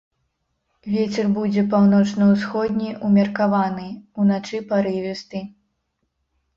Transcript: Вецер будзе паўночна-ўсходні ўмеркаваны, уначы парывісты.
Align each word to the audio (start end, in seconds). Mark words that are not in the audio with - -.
Вецер 0.93 1.25
будзе 1.35 1.65
паўночна-ўсходні 1.75 2.89
ўмеркаваны, 3.05 3.87
уначы 4.25 4.67
парывісты. 4.75 5.49